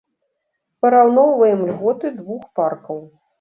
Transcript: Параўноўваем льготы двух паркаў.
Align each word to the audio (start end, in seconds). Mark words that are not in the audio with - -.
Параўноўваем 0.85 1.61
льготы 1.69 2.13
двух 2.23 2.49
паркаў. 2.59 2.99